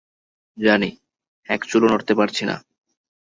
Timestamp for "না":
2.45-2.55